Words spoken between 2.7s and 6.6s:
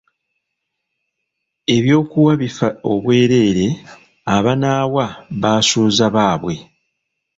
obwereere, Abanaawa baasuuza Bbaabwe!